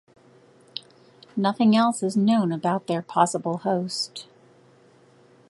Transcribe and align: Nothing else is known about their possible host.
Nothing 1.35 1.75
else 1.75 2.01
is 2.01 2.17
known 2.17 2.51
about 2.51 2.87
their 2.87 3.03
possible 3.03 3.57
host. 3.57 4.25